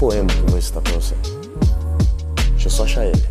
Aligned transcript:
poema 0.00 0.26
que 0.26 0.38
eu 0.38 0.46
vou 0.46 0.56
recitar 0.56 0.82
pra 0.82 0.94
você. 0.94 1.14
Deixa 2.52 2.66
eu 2.66 2.70
só 2.70 2.84
achar 2.84 3.04
ele. 3.04 3.22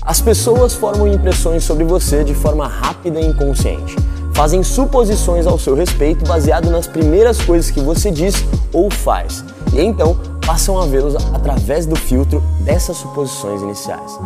As 0.00 0.20
pessoas 0.20 0.72
formam 0.72 1.08
impressões 1.08 1.64
sobre 1.64 1.84
você 1.84 2.22
de 2.22 2.32
forma 2.32 2.66
rápida 2.66 3.20
e 3.20 3.26
inconsciente. 3.26 3.96
Fazem 4.32 4.62
suposições 4.62 5.46
ao 5.46 5.58
seu 5.58 5.74
respeito 5.74 6.24
baseado 6.24 6.70
nas 6.70 6.86
primeiras 6.86 7.42
coisas 7.42 7.70
que 7.70 7.80
você 7.80 8.10
diz 8.10 8.36
ou 8.72 8.88
faz. 8.88 9.44
E 9.74 9.80
então 9.80 10.16
passam 10.46 10.80
a 10.80 10.86
vê-los 10.86 11.16
através 11.34 11.86
do 11.86 11.96
filtro 11.96 12.40
dessas 12.60 12.96
suposições 12.96 13.60
iniciais. 13.60 14.18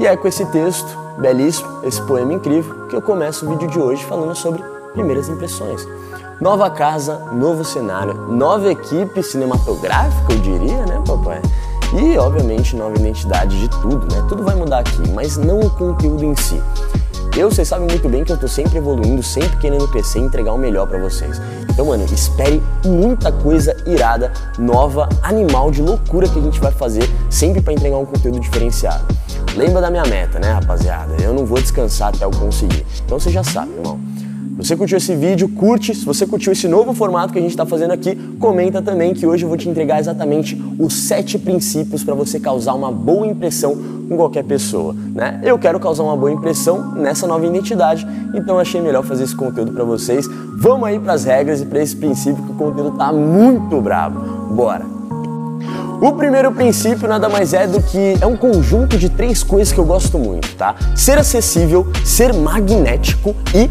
E 0.00 0.06
é 0.06 0.16
com 0.16 0.26
esse 0.26 0.44
texto 0.46 0.88
belíssimo, 1.18 1.68
esse 1.84 2.02
poema 2.02 2.34
incrível, 2.34 2.86
que 2.88 2.96
eu 2.96 3.02
começo 3.02 3.46
o 3.46 3.50
vídeo 3.50 3.68
de 3.68 3.78
hoje 3.78 4.04
falando 4.04 4.34
sobre 4.34 4.62
primeiras 4.92 5.28
impressões. 5.28 5.86
Nova 6.40 6.70
casa, 6.70 7.18
novo 7.32 7.64
cenário, 7.64 8.14
nova 8.28 8.70
equipe 8.70 9.24
cinematográfica, 9.24 10.32
eu 10.32 10.38
diria, 10.38 10.86
né, 10.86 11.02
papai? 11.04 11.42
E, 11.92 12.16
obviamente, 12.16 12.76
nova 12.76 12.94
identidade 12.94 13.58
de 13.58 13.68
tudo, 13.68 14.06
né? 14.14 14.24
Tudo 14.28 14.44
vai 14.44 14.54
mudar 14.54 14.78
aqui, 14.78 15.10
mas 15.10 15.36
não 15.36 15.58
o 15.58 15.70
conteúdo 15.70 16.24
em 16.24 16.36
si. 16.36 16.62
Eu, 17.36 17.50
vocês 17.50 17.66
sabem 17.66 17.88
muito 17.88 18.08
bem 18.08 18.22
que 18.22 18.30
eu 18.30 18.36
tô 18.36 18.46
sempre 18.46 18.78
evoluindo, 18.78 19.20
sempre 19.20 19.56
querendo 19.56 19.88
crescer 19.88 20.20
e 20.20 20.22
entregar 20.22 20.52
o 20.52 20.58
melhor 20.58 20.86
para 20.86 21.00
vocês. 21.00 21.40
Então, 21.70 21.86
mano, 21.86 22.04
espere 22.04 22.62
muita 22.84 23.32
coisa 23.32 23.76
irada, 23.84 24.32
nova, 24.56 25.08
animal, 25.22 25.72
de 25.72 25.82
loucura 25.82 26.28
que 26.28 26.38
a 26.38 26.42
gente 26.42 26.60
vai 26.60 26.70
fazer, 26.70 27.02
sempre 27.28 27.60
para 27.60 27.72
entregar 27.72 27.96
um 27.96 28.06
conteúdo 28.06 28.38
diferenciado. 28.38 29.04
Lembra 29.56 29.80
da 29.80 29.90
minha 29.90 30.04
meta, 30.04 30.38
né, 30.38 30.52
rapaziada? 30.52 31.16
Eu 31.20 31.34
não 31.34 31.44
vou 31.44 31.60
descansar 31.60 32.10
até 32.14 32.24
eu 32.24 32.30
conseguir. 32.30 32.86
Então 33.04 33.18
você 33.18 33.30
já 33.30 33.42
sabe, 33.42 33.72
irmão. 33.72 34.07
Você 34.58 34.76
curtiu 34.76 34.98
esse 34.98 35.14
vídeo, 35.14 35.48
curte. 35.48 35.94
Se 35.94 36.04
você 36.04 36.26
curtiu 36.26 36.52
esse 36.52 36.66
novo 36.66 36.92
formato 36.92 37.32
que 37.32 37.38
a 37.38 37.42
gente 37.42 37.52
está 37.52 37.64
fazendo 37.64 37.92
aqui, 37.92 38.16
comenta 38.40 38.82
também 38.82 39.14
que 39.14 39.24
hoje 39.24 39.44
eu 39.44 39.48
vou 39.48 39.56
te 39.56 39.68
entregar 39.68 40.00
exatamente 40.00 40.60
os 40.80 40.94
sete 40.94 41.38
princípios 41.38 42.02
para 42.02 42.12
você 42.12 42.40
causar 42.40 42.74
uma 42.74 42.90
boa 42.90 43.24
impressão 43.24 43.76
com 44.08 44.16
qualquer 44.16 44.42
pessoa, 44.42 44.96
né? 45.14 45.40
Eu 45.44 45.58
quero 45.60 45.78
causar 45.78 46.02
uma 46.02 46.16
boa 46.16 46.32
impressão 46.32 46.92
nessa 46.96 47.24
nova 47.24 47.46
identidade, 47.46 48.04
então 48.34 48.58
achei 48.58 48.80
melhor 48.80 49.04
fazer 49.04 49.24
esse 49.24 49.36
conteúdo 49.36 49.70
para 49.70 49.84
vocês. 49.84 50.26
Vamos 50.56 50.88
aí 50.88 50.98
para 50.98 51.12
as 51.12 51.24
regras 51.24 51.60
e 51.60 51.66
para 51.66 51.80
esse 51.80 51.94
princípio 51.94 52.42
que 52.42 52.50
o 52.50 52.54
conteúdo 52.54 52.98
tá 52.98 53.12
muito 53.12 53.80
brabo. 53.80 54.20
Bora! 54.54 54.98
O 56.00 56.12
primeiro 56.12 56.52
princípio 56.52 57.08
nada 57.08 57.28
mais 57.28 57.52
é 57.52 57.66
do 57.66 57.82
que 57.82 58.16
é 58.20 58.26
um 58.26 58.36
conjunto 58.36 58.96
de 58.96 59.08
três 59.08 59.42
coisas 59.42 59.72
que 59.72 59.78
eu 59.78 59.84
gosto 59.84 60.16
muito, 60.16 60.54
tá? 60.54 60.74
Ser 60.96 61.18
acessível, 61.18 61.86
ser 62.04 62.32
magnético 62.32 63.34
e 63.52 63.68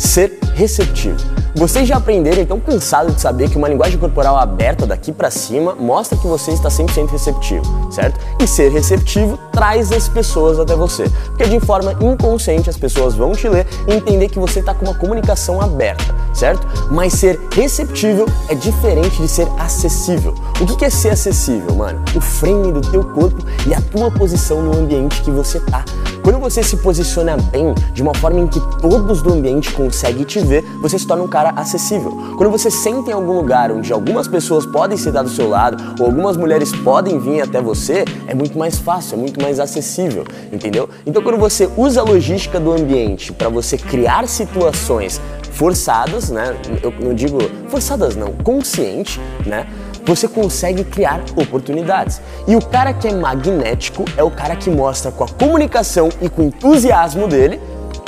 ser 0.00 0.38
receptivo. 0.54 1.18
Vocês 1.54 1.86
já 1.86 1.96
aprenderam, 1.96 2.40
então 2.40 2.58
cansado 2.58 3.12
de 3.12 3.20
saber 3.20 3.50
que 3.50 3.58
uma 3.58 3.68
linguagem 3.68 3.98
corporal 3.98 4.36
aberta 4.36 4.86
daqui 4.86 5.12
para 5.12 5.30
cima 5.30 5.74
mostra 5.74 6.16
que 6.16 6.26
você 6.26 6.52
está 6.52 6.68
100% 6.68 7.10
receptivo, 7.10 7.92
certo? 7.92 8.18
E 8.40 8.46
ser 8.46 8.70
receptivo 8.70 9.38
traz 9.52 9.92
as 9.92 10.08
pessoas 10.08 10.58
até 10.58 10.74
você, 10.74 11.04
porque 11.26 11.46
de 11.46 11.60
forma 11.60 11.92
inconsciente 12.00 12.70
as 12.70 12.76
pessoas 12.76 13.14
vão 13.14 13.32
te 13.32 13.48
ler 13.48 13.66
e 13.88 13.94
entender 13.94 14.28
que 14.28 14.38
você 14.38 14.60
está 14.60 14.72
com 14.72 14.86
uma 14.86 14.94
comunicação 14.94 15.60
aberta, 15.60 16.14
certo? 16.32 16.66
Mas 16.90 17.14
ser 17.14 17.38
receptível 17.52 18.26
é 18.48 18.54
diferente 18.54 19.20
de 19.20 19.28
ser 19.28 19.48
acessível. 19.58 20.34
O 20.60 20.66
que 20.66 20.84
é 20.84 20.90
ser 20.90 21.10
acessível, 21.10 21.74
mano? 21.74 22.00
O 22.14 22.20
frame 22.20 22.72
do 22.72 22.80
teu 22.80 23.04
corpo 23.04 23.44
e 23.66 23.74
a 23.74 23.80
tua 23.80 24.10
posição 24.10 24.62
no 24.62 24.78
ambiente 24.78 25.20
que 25.22 25.30
você 25.30 25.58
tá. 25.60 25.84
Quando 26.22 26.38
você 26.38 26.62
se 26.62 26.76
posiciona 26.76 27.36
bem, 27.36 27.74
de 27.94 28.02
uma 28.02 28.14
forma 28.14 28.40
em 28.40 28.46
que 28.46 28.60
todos 28.80 29.22
do 29.22 29.32
ambiente 29.32 29.72
conseguem 29.72 30.24
te 30.24 30.38
ver, 30.40 30.62
você 30.80 30.98
se 30.98 31.06
torna 31.06 31.22
um 31.22 31.28
cara 31.28 31.50
acessível. 31.56 32.10
Quando 32.36 32.50
você 32.50 32.70
senta 32.70 33.10
em 33.10 33.14
algum 33.14 33.32
lugar 33.32 33.72
onde 33.72 33.92
algumas 33.92 34.28
pessoas 34.28 34.66
podem 34.66 34.98
sentar 34.98 35.24
do 35.24 35.30
seu 35.30 35.48
lado, 35.48 35.82
ou 35.98 36.06
algumas 36.06 36.36
mulheres 36.36 36.72
podem 36.72 37.18
vir 37.18 37.40
até 37.40 37.60
você, 37.60 38.04
é 38.26 38.34
muito 38.34 38.58
mais 38.58 38.78
fácil, 38.78 39.14
é 39.14 39.18
muito 39.18 39.40
mais 39.40 39.58
acessível, 39.58 40.24
entendeu? 40.52 40.88
Então 41.06 41.22
quando 41.22 41.38
você 41.38 41.68
usa 41.76 42.00
a 42.00 42.04
logística 42.04 42.60
do 42.60 42.72
ambiente 42.72 43.32
para 43.32 43.48
você 43.48 43.78
criar 43.78 44.28
situações 44.28 45.20
forçadas, 45.52 46.30
né? 46.30 46.56
Eu 46.82 46.92
não 47.00 47.14
digo 47.14 47.38
forçadas 47.68 48.16
não, 48.16 48.32
consciente, 48.32 49.20
né? 49.44 49.66
Você 50.04 50.26
consegue 50.28 50.84
criar 50.84 51.20
oportunidades. 51.36 52.20
E 52.46 52.56
o 52.56 52.64
cara 52.64 52.92
que 52.92 53.08
é 53.08 53.12
magnético 53.12 54.04
é 54.16 54.22
o 54.22 54.30
cara 54.30 54.56
que 54.56 54.70
mostra 54.70 55.10
com 55.10 55.24
a 55.24 55.28
comunicação 55.28 56.08
e 56.20 56.28
com 56.28 56.42
o 56.42 56.46
entusiasmo 56.46 57.26
dele 57.28 57.60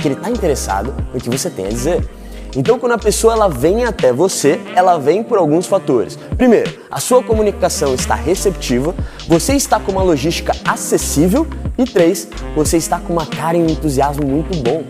que 0.02 0.08
ele 0.08 0.14
está 0.16 0.28
interessado 0.28 0.92
no 1.14 1.20
que 1.20 1.30
você 1.30 1.48
tem 1.48 1.66
a 1.66 1.68
dizer. 1.68 2.04
Então, 2.54 2.78
quando 2.78 2.92
a 2.92 2.98
pessoa 2.98 3.32
ela 3.32 3.48
vem 3.48 3.84
até 3.84 4.12
você, 4.12 4.60
ela 4.74 4.98
vem 4.98 5.22
por 5.22 5.38
alguns 5.38 5.66
fatores. 5.66 6.18
Primeiro, 6.36 6.70
a 6.90 7.00
sua 7.00 7.22
comunicação 7.22 7.94
está 7.94 8.14
receptiva, 8.14 8.94
você 9.26 9.54
está 9.54 9.80
com 9.80 9.92
uma 9.92 10.02
logística 10.02 10.52
acessível 10.62 11.46
e 11.78 11.84
três, 11.84 12.28
você 12.54 12.76
está 12.76 12.98
com 12.98 13.14
uma 13.14 13.24
cara 13.24 13.56
e 13.56 13.62
um 13.62 13.68
entusiasmo 13.68 14.26
muito 14.26 14.54
bom. 14.58 14.82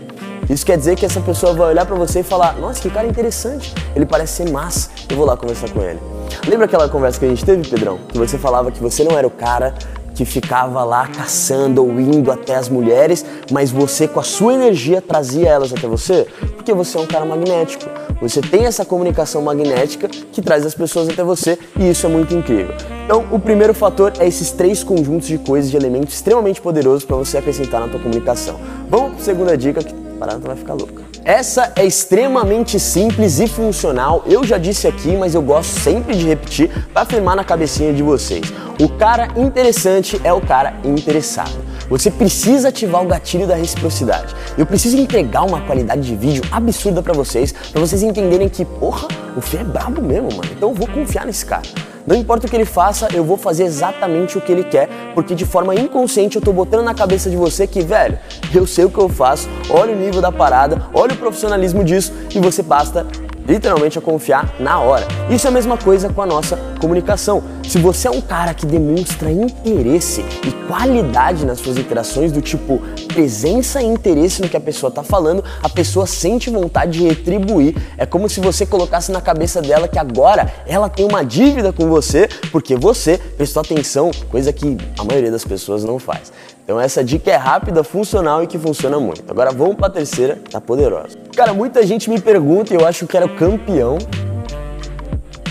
Isso 0.49 0.65
quer 0.65 0.77
dizer 0.77 0.95
que 0.95 1.05
essa 1.05 1.21
pessoa 1.21 1.53
vai 1.53 1.69
olhar 1.69 1.85
para 1.85 1.95
você 1.95 2.19
e 2.19 2.23
falar: 2.23 2.57
"Nossa, 2.57 2.81
que 2.81 2.89
cara 2.89 3.07
interessante. 3.07 3.73
Ele 3.95 4.05
parece 4.05 4.43
ser 4.43 4.51
massa. 4.51 4.89
Eu 5.09 5.17
vou 5.17 5.25
lá 5.25 5.37
conversar 5.37 5.69
com 5.69 5.81
ele". 5.81 5.99
Lembra 6.47 6.65
aquela 6.65 6.89
conversa 6.89 7.19
que 7.19 7.25
a 7.25 7.29
gente 7.29 7.45
teve, 7.45 7.67
Pedrão? 7.67 7.99
Que 8.09 8.17
você 8.17 8.37
falava 8.37 8.71
que 8.71 8.79
você 8.79 9.03
não 9.03 9.17
era 9.17 9.25
o 9.25 9.31
cara 9.31 9.73
que 10.13 10.25
ficava 10.25 10.83
lá 10.83 11.07
caçando 11.07 11.83
ou 11.83 11.99
indo 11.99 12.31
até 12.31 12.55
as 12.55 12.69
mulheres, 12.69 13.25
mas 13.51 13.71
você 13.71 14.07
com 14.07 14.19
a 14.19 14.23
sua 14.23 14.53
energia 14.53 15.01
trazia 15.01 15.49
elas 15.49 15.73
até 15.73 15.87
você, 15.87 16.27
porque 16.55 16.73
você 16.73 16.97
é 16.97 17.01
um 17.01 17.07
cara 17.07 17.25
magnético. 17.25 17.85
Você 18.21 18.39
tem 18.39 18.65
essa 18.65 18.85
comunicação 18.85 19.41
magnética 19.41 20.07
que 20.07 20.41
traz 20.41 20.65
as 20.65 20.75
pessoas 20.75 21.09
até 21.09 21.23
você 21.23 21.57
e 21.77 21.89
isso 21.89 22.05
é 22.05 22.09
muito 22.09 22.33
incrível. 22.33 22.73
Então, 23.05 23.25
o 23.31 23.39
primeiro 23.39 23.73
fator 23.73 24.13
é 24.19 24.27
esses 24.27 24.51
três 24.51 24.83
conjuntos 24.83 25.27
de 25.27 25.37
coisas, 25.37 25.69
de 25.69 25.75
elementos 25.75 26.13
extremamente 26.13 26.61
poderosos 26.61 27.03
para 27.03 27.17
você 27.17 27.37
acrescentar 27.37 27.81
na 27.81 27.87
tua 27.87 27.99
comunicação. 27.99 28.59
Vamos 28.89 29.13
para 29.13 29.21
a 29.21 29.25
segunda 29.25 29.57
dica 29.57 29.83
que 29.83 30.02
parada 30.23 30.39
vai 30.39 30.55
ficar 30.55 30.73
louca. 30.73 31.03
Essa 31.25 31.73
é 31.75 31.85
extremamente 31.85 32.79
simples 32.79 33.39
e 33.39 33.47
funcional. 33.47 34.23
Eu 34.25 34.45
já 34.45 34.57
disse 34.57 34.87
aqui, 34.87 35.17
mas 35.17 35.35
eu 35.35 35.41
gosto 35.41 35.77
sempre 35.81 36.15
de 36.15 36.25
repetir 36.25 36.69
para 36.93 37.01
afirmar 37.01 37.35
na 37.35 37.43
cabecinha 37.43 37.93
de 37.93 38.01
vocês. 38.01 38.41
O 38.79 38.89
cara 38.89 39.27
interessante 39.35 40.19
é 40.23 40.33
o 40.33 40.41
cara 40.41 40.73
interessado. 40.83 41.51
Você 41.89 42.09
precisa 42.09 42.69
ativar 42.69 43.03
o 43.03 43.07
gatilho 43.07 43.45
da 43.45 43.55
reciprocidade. 43.55 44.33
Eu 44.57 44.65
preciso 44.65 44.97
entregar 44.97 45.43
uma 45.43 45.61
qualidade 45.61 46.01
de 46.01 46.15
vídeo 46.15 46.43
absurda 46.51 47.01
para 47.03 47.13
vocês, 47.13 47.51
para 47.51 47.79
vocês 47.79 48.01
entenderem 48.01 48.49
que, 48.49 48.65
porra, 48.65 49.07
o 49.37 49.41
Fê 49.41 49.57
é 49.57 49.63
brabo 49.63 50.01
mesmo, 50.01 50.29
mano. 50.31 50.49
Então 50.51 50.69
eu 50.69 50.75
vou 50.75 50.87
confiar 50.87 51.25
nesse 51.25 51.45
cara. 51.45 51.61
Não 52.05 52.15
importa 52.15 52.47
o 52.47 52.49
que 52.49 52.55
ele 52.55 52.65
faça, 52.65 53.07
eu 53.13 53.23
vou 53.23 53.37
fazer 53.37 53.63
exatamente 53.63 54.37
o 54.37 54.41
que 54.41 54.51
ele 54.51 54.63
quer, 54.63 54.89
porque 55.13 55.35
de 55.35 55.45
forma 55.45 55.75
inconsciente 55.75 56.35
eu 56.35 56.41
tô 56.41 56.51
botando 56.51 56.83
na 56.83 56.95
cabeça 56.95 57.29
de 57.29 57.37
você 57.37 57.67
que, 57.67 57.81
velho, 57.81 58.17
eu 58.53 58.65
sei 58.65 58.85
o 58.85 58.89
que 58.89 58.97
eu 58.97 59.07
faço, 59.07 59.47
olha 59.69 59.93
o 59.93 59.95
nível 59.95 60.19
da 60.19 60.31
parada, 60.31 60.87
olha 60.93 61.13
o 61.13 61.17
profissionalismo 61.17 61.83
disso 61.83 62.11
e 62.33 62.39
você 62.39 62.61
basta 62.61 63.05
literalmente 63.47 63.97
a 63.97 64.01
confiar 64.01 64.55
na 64.59 64.79
hora. 64.79 65.07
Isso 65.29 65.47
é 65.47 65.49
a 65.49 65.53
mesma 65.53 65.77
coisa 65.77 66.09
com 66.09 66.21
a 66.21 66.25
nossa 66.25 66.57
comunicação. 66.79 67.43
Se 67.67 67.77
você 67.77 68.07
é 68.07 68.11
um 68.11 68.21
cara 68.21 68.53
que 68.53 68.65
demonstra 68.65 69.31
interesse 69.31 70.23
e 70.45 70.51
qualidade 70.67 71.45
nas 71.45 71.59
suas 71.59 71.77
interações, 71.77 72.31
do 72.31 72.41
tipo 72.41 72.81
presença 73.07 73.81
e 73.81 73.85
interesse 73.85 74.41
no 74.41 74.49
que 74.49 74.57
a 74.57 74.61
pessoa 74.61 74.89
está 74.89 75.03
falando, 75.03 75.43
a 75.61 75.69
pessoa 75.69 76.05
sente 76.05 76.49
vontade 76.49 76.99
de 76.99 77.07
retribuir. 77.07 77.75
É 77.97 78.05
como 78.05 78.29
se 78.29 78.39
você 78.39 78.65
colocasse 78.65 79.11
na 79.11 79.21
cabeça 79.21 79.61
dela 79.61 79.87
que 79.87 79.99
agora 79.99 80.51
ela 80.65 80.89
tem 80.89 81.05
uma 81.05 81.23
dívida 81.23 81.71
com 81.71 81.87
você 81.87 82.27
porque 82.51 82.75
você 82.75 83.17
prestou 83.17 83.61
atenção, 83.61 84.11
coisa 84.29 84.51
que 84.51 84.77
a 84.97 85.03
maioria 85.03 85.31
das 85.31 85.45
pessoas 85.45 85.83
não 85.83 85.99
faz. 85.99 86.31
Então 86.63 86.79
essa 86.79 87.03
dica 87.03 87.29
é 87.29 87.35
rápida, 87.35 87.83
funcional 87.83 88.41
e 88.41 88.47
que 88.47 88.57
funciona 88.57 88.99
muito. 88.99 89.23
Agora 89.29 89.51
vamos 89.51 89.75
para 89.75 89.87
a 89.87 89.89
terceira, 89.89 90.39
tá 90.49 90.61
poderosa. 90.61 91.17
Cara, 91.35 91.53
muita 91.53 91.85
gente 91.85 92.09
me 92.09 92.21
pergunta 92.21 92.73
e 92.73 92.77
eu 92.77 92.87
acho 92.87 93.05
que 93.05 93.17
era 93.17 93.27
campeão 93.27 93.97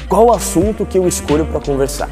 qual 0.08 0.26
o 0.26 0.32
assunto 0.32 0.86
que 0.86 0.96
eu 0.96 1.06
escolho 1.06 1.46
para 1.46 1.60
conversar. 1.60 2.08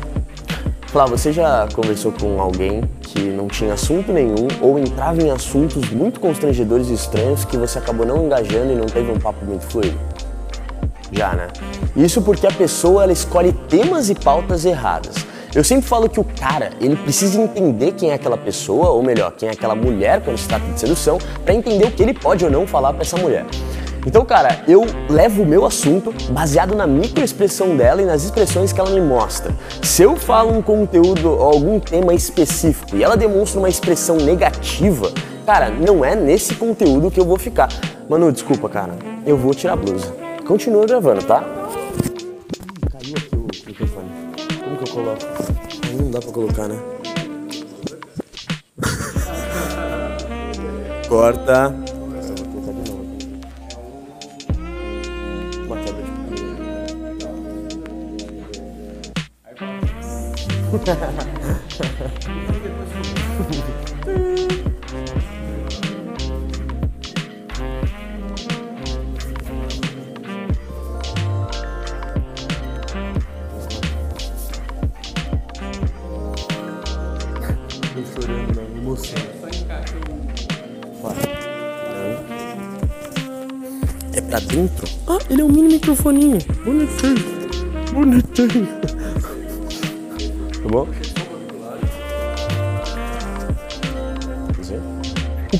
Flá, 0.88 1.06
você 1.06 1.32
já 1.32 1.68
conversou 1.72 2.12
com 2.12 2.40
alguém 2.40 2.82
que 3.00 3.20
não 3.20 3.46
tinha 3.46 3.74
assunto 3.74 4.12
nenhum 4.12 4.48
ou 4.60 4.78
entrava 4.78 5.22
em 5.22 5.30
assuntos 5.30 5.88
muito 5.90 6.18
constrangedores 6.20 6.88
e 6.88 6.94
estranhos 6.94 7.44
que 7.44 7.56
você 7.56 7.78
acabou 7.78 8.04
não 8.04 8.24
engajando 8.24 8.72
e 8.72 8.76
não 8.76 8.86
teve 8.86 9.10
um 9.10 9.18
papo 9.18 9.44
muito 9.44 9.64
fluido? 9.64 9.98
Já, 11.12 11.32
né? 11.32 11.48
Isso 11.96 12.20
porque 12.22 12.46
a 12.46 12.52
pessoa 12.52 13.04
ela 13.04 13.12
escolhe 13.12 13.52
temas 13.52 14.10
e 14.10 14.14
pautas 14.14 14.64
erradas. 14.64 15.29
Eu 15.52 15.64
sempre 15.64 15.88
falo 15.88 16.08
que 16.08 16.20
o 16.20 16.24
cara, 16.24 16.70
ele 16.80 16.94
precisa 16.94 17.40
entender 17.40 17.92
quem 17.92 18.10
é 18.10 18.14
aquela 18.14 18.36
pessoa, 18.36 18.90
ou 18.90 19.02
melhor, 19.02 19.32
quem 19.32 19.48
é 19.48 19.52
aquela 19.52 19.74
mulher 19.74 20.22
quando 20.22 20.38
se 20.38 20.46
trata 20.46 20.64
de 20.64 20.78
sedução, 20.78 21.18
para 21.44 21.52
entender 21.52 21.86
o 21.86 21.90
que 21.90 22.02
ele 22.02 22.14
pode 22.14 22.44
ou 22.44 22.50
não 22.50 22.68
falar 22.68 22.92
para 22.92 23.02
essa 23.02 23.16
mulher. 23.16 23.44
Então, 24.06 24.24
cara, 24.24 24.62
eu 24.68 24.86
levo 25.08 25.42
o 25.42 25.46
meu 25.46 25.66
assunto 25.66 26.14
baseado 26.30 26.74
na 26.74 26.86
microexpressão 26.86 27.76
dela 27.76 28.00
e 28.00 28.04
nas 28.04 28.22
expressões 28.22 28.72
que 28.72 28.80
ela 28.80 28.90
me 28.90 29.00
mostra. 29.00 29.52
Se 29.82 30.02
eu 30.02 30.16
falo 30.16 30.56
um 30.56 30.62
conteúdo 30.62 31.30
ou 31.30 31.42
algum 31.42 31.80
tema 31.80 32.14
específico 32.14 32.96
e 32.96 33.02
ela 33.02 33.16
demonstra 33.16 33.58
uma 33.58 33.68
expressão 33.68 34.16
negativa, 34.16 35.12
cara, 35.44 35.68
não 35.68 36.04
é 36.04 36.14
nesse 36.14 36.54
conteúdo 36.54 37.10
que 37.10 37.20
eu 37.20 37.24
vou 37.24 37.38
ficar. 37.38 37.68
Manu, 38.08 38.32
desculpa, 38.32 38.68
cara, 38.68 38.94
eu 39.26 39.36
vou 39.36 39.52
tirar 39.52 39.72
a 39.72 39.76
blusa. 39.76 40.14
Continua 40.46 40.86
gravando, 40.86 41.22
tá? 41.24 41.59
Coloco? 44.90 45.24
Não 45.98 46.10
dá 46.10 46.20
pra 46.20 46.32
colocar, 46.32 46.68
né? 46.68 46.76
Corta. 51.08 51.74
Uma 55.66 55.76
quebra 55.76 56.02
de 56.02 56.10
ele 85.90 86.84
é 86.86 87.96
um 87.96 88.06
mini 88.06 88.22
microfoninho. 88.22 88.89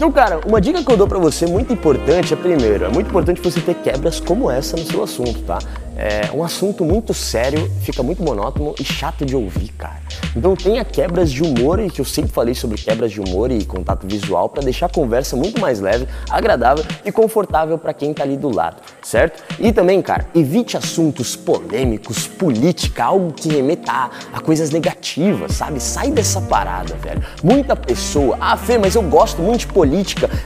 Então, 0.01 0.11
cara, 0.11 0.41
uma 0.47 0.63
dica 0.63 0.83
que 0.83 0.91
eu 0.91 0.97
dou 0.97 1.07
pra 1.07 1.19
você 1.19 1.45
muito 1.45 1.75
importante 1.75 2.33
é 2.33 2.37
primeiro, 2.37 2.87
é 2.87 2.89
muito 2.89 3.09
importante 3.09 3.39
você 3.39 3.61
ter 3.61 3.75
quebras 3.75 4.19
como 4.19 4.51
essa 4.51 4.75
no 4.75 4.83
seu 4.87 5.03
assunto, 5.03 5.43
tá? 5.43 5.59
É 5.95 6.31
um 6.33 6.43
assunto 6.43 6.83
muito 6.83 7.13
sério, 7.13 7.71
fica 7.83 8.03
muito 8.03 8.23
monótono 8.23 8.75
e 8.81 8.83
chato 8.83 9.27
de 9.27 9.37
ouvir, 9.37 9.69
cara. 9.77 10.01
Então 10.35 10.57
tenha 10.57 10.83
quebras 10.83 11.31
de 11.31 11.43
humor 11.43 11.79
e 11.79 11.91
que 11.91 12.01
eu 12.01 12.07
sempre 12.07 12.33
falei 12.33 12.55
sobre 12.55 12.79
quebras 12.79 13.13
de 13.13 13.21
humor 13.21 13.51
e 13.51 13.63
contato 13.67 14.07
visual 14.07 14.49
para 14.49 14.63
deixar 14.63 14.87
a 14.87 14.89
conversa 14.89 15.37
muito 15.37 15.61
mais 15.61 15.79
leve, 15.79 16.09
agradável 16.31 16.83
e 17.05 17.13
confortável 17.13 17.77
para 17.77 17.93
quem 17.93 18.15
tá 18.15 18.23
ali 18.23 18.39
do 18.39 18.49
lado, 18.49 18.77
certo? 19.03 19.43
E 19.59 19.71
também, 19.71 20.01
cara, 20.01 20.27
evite 20.35 20.75
assuntos 20.75 21.37
polêmicos, 21.37 22.27
política, 22.27 23.05
algo 23.05 23.35
que 23.35 23.51
remeta 23.51 24.11
a 24.33 24.41
coisas 24.41 24.71
negativas, 24.71 25.53
sabe? 25.53 25.81
Sai 25.81 26.11
dessa 26.11 26.41
parada, 26.41 26.95
velho. 26.95 27.23
Muita 27.45 27.77
pessoa, 27.77 28.39
ah, 28.41 28.57
Fê, 28.57 28.79
mas 28.79 28.95
eu 28.95 29.03
gosto 29.03 29.43
muito 29.43 29.61
de 29.61 29.67
política, 29.67 29.90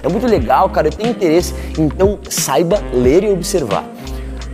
é 0.03 0.09
muito 0.09 0.27
legal, 0.27 0.69
cara, 0.71 0.89
eu 0.89 0.93
tenho 0.93 1.11
interesse. 1.11 1.55
Então 1.79 2.19
saiba 2.29 2.83
ler 2.93 3.25
e 3.25 3.31
observar 3.31 3.85